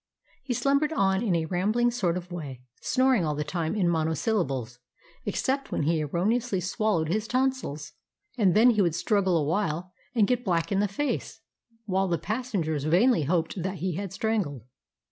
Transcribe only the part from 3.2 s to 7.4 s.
all the time in monosyllables, except when he erroneously swallowed his